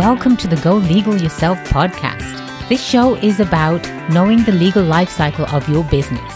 [0.00, 2.68] the Go Legal Yourself podcast.
[2.70, 6.34] This show is about knowing the legal life cycle of your business.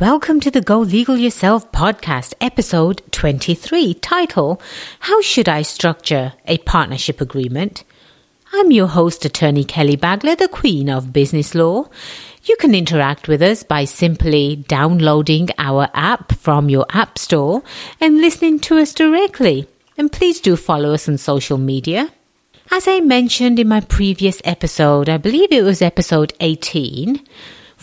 [0.00, 4.62] Welcome to the Go Legal Yourself podcast, episode 23, title
[5.00, 7.84] How Should I Structure a Partnership Agreement?
[8.54, 11.90] I'm your host, attorney Kelly Bagla, the Queen of Business Law.
[12.46, 17.62] You can interact with us by simply downloading our app from your app store
[18.02, 19.66] and listening to us directly.
[19.96, 22.12] And please do follow us on social media.
[22.70, 27.26] As I mentioned in my previous episode, I believe it was episode 18,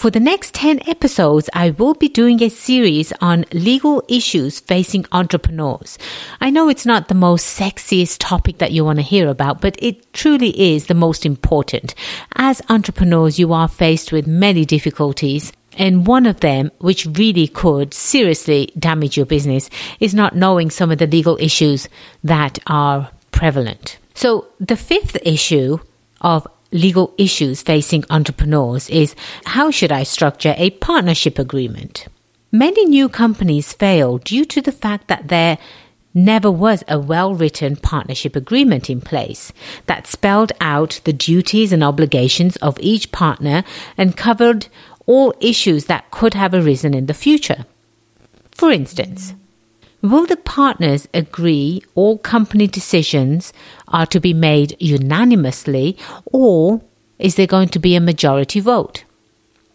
[0.02, 5.06] for the next 10 episodes, I will be doing a series on legal issues facing
[5.12, 6.00] entrepreneurs.
[6.42, 9.76] I know it's not the most sexiest topic that you want to hear about, but
[9.78, 11.94] it truly is the most important.
[12.34, 15.54] As entrepreneurs, you are faced with many difficulties.
[15.78, 20.90] And one of them, which really could seriously damage your business, is not knowing some
[20.90, 21.88] of the legal issues
[22.24, 24.00] that are prevalent.
[24.16, 25.78] So the fifth issue
[26.22, 32.08] of legal issues facing entrepreneurs is how should I structure a partnership agreement?
[32.52, 35.58] Many new companies fail due to the fact that there
[36.14, 39.54] never was a well written partnership agreement in place
[39.86, 43.64] that spelled out the duties and obligations of each partner
[43.98, 44.68] and covered
[45.06, 47.66] all issues that could have arisen in the future.
[48.52, 49.34] For instance,
[50.02, 53.54] Will the partners agree all company decisions
[53.88, 56.82] are to be made unanimously, or
[57.20, 59.04] is there going to be a majority vote?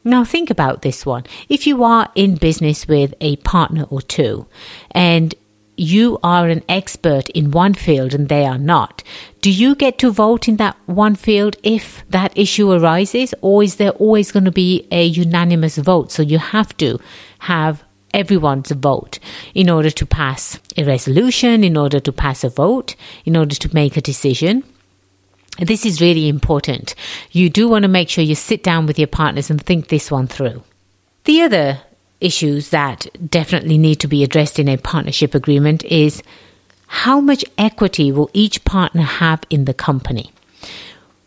[0.02, 1.24] Now, think about this one.
[1.48, 4.46] If you are in business with a partner or two
[4.92, 5.34] and
[5.76, 9.02] you are an expert in one field and they are not,
[9.42, 13.76] do you get to vote in that one field if that issue arises, or is
[13.76, 16.10] there always going to be a unanimous vote?
[16.10, 16.98] So you have to
[17.40, 17.84] have
[18.16, 19.20] everyone's vote
[19.54, 23.74] in order to pass a resolution, in order to pass a vote, in order to
[23.74, 24.64] make a decision.
[25.58, 26.94] This is really important.
[27.30, 30.10] You do want to make sure you sit down with your partners and think this
[30.10, 30.62] one through.
[31.24, 31.82] The other
[32.20, 36.22] issues that definitely need to be addressed in a partnership agreement is
[36.86, 40.32] how much equity will each partner have in the company?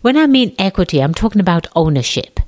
[0.02, 2.40] When I mean equity, I'm talking about ownership.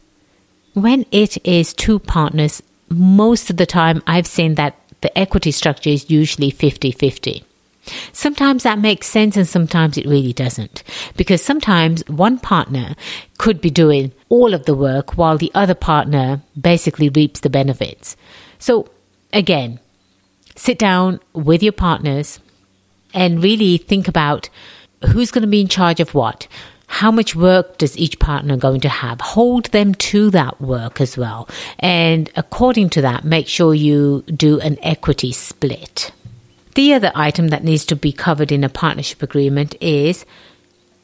[0.73, 5.89] When it is two partners most of the time I've seen that the equity structure
[5.89, 7.43] is usually 50 50.
[8.13, 10.83] Sometimes that makes sense and sometimes it really doesn't.
[11.17, 12.95] Because sometimes one partner
[13.37, 18.15] could be doing all of the work while the other partner basically reaps the benefits.
[18.59, 18.89] So,
[19.33, 19.79] again,
[20.55, 22.39] sit down with your partners
[23.13, 24.49] and really think about
[25.11, 26.47] who's going to be in charge of what
[26.91, 29.21] how much work does each partner going to have?
[29.21, 31.47] Hold them to that work as well.
[31.79, 36.11] And according to that, make sure you do an equity split.
[36.75, 40.25] The other item that needs to be covered in a partnership agreement is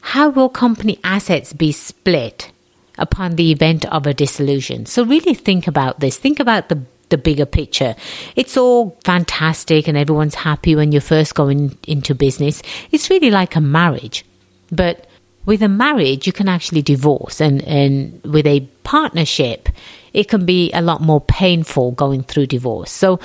[0.00, 2.52] how will company assets be split
[2.98, 4.84] upon the event of a dissolution?
[4.84, 6.18] So really think about this.
[6.18, 7.96] Think about the the bigger picture.
[8.36, 12.62] It's all fantastic and everyone's happy when you're first going into business.
[12.90, 14.26] It's really like a marriage.
[14.70, 15.07] But
[15.44, 19.68] with a marriage, you can actually divorce, and, and with a partnership,
[20.12, 22.90] it can be a lot more painful going through divorce.
[22.90, 23.18] So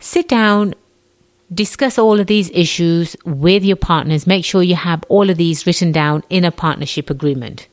[0.00, 0.74] sit down,
[1.52, 4.26] discuss all of these issues with your partners.
[4.26, 7.68] Make sure you have all of these written down in a partnership agreement.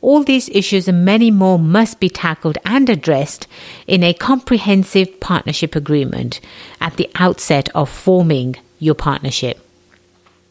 [0.00, 3.46] All these issues and many more must be tackled and addressed
[3.86, 6.40] in a comprehensive partnership agreement
[6.80, 9.60] at the outset of forming your partnership.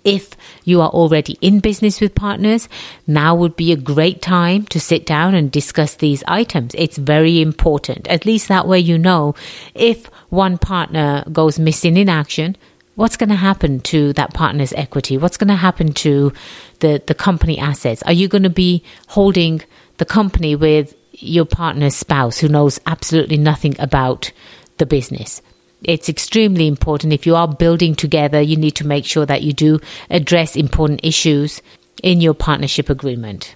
[0.03, 0.31] If
[0.63, 2.67] you are already in business with partners,
[3.05, 6.73] now would be a great time to sit down and discuss these items.
[6.75, 8.07] It's very important.
[8.07, 9.35] At least that way you know
[9.75, 12.57] if one partner goes missing in action,
[12.95, 15.17] what's going to happen to that partner's equity?
[15.17, 16.33] What's going to happen to
[16.79, 18.01] the, the company assets?
[18.03, 19.61] Are you going to be holding
[19.97, 24.31] the company with your partner's spouse who knows absolutely nothing about
[24.77, 25.41] the business?
[25.83, 27.13] It's extremely important.
[27.13, 29.79] If you are building together, you need to make sure that you do
[30.09, 31.61] address important issues
[32.03, 33.55] in your partnership agreement.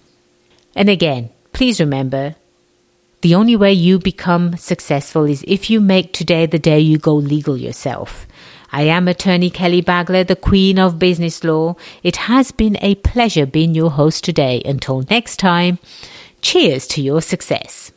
[0.75, 2.35] And again, please remember
[3.21, 7.15] the only way you become successful is if you make today the day you go
[7.15, 8.27] legal yourself.
[8.71, 11.75] I am attorney Kelly Bagla, the queen of business law.
[12.03, 14.61] It has been a pleasure being your host today.
[14.65, 15.79] Until next time,
[16.41, 17.91] cheers to your success.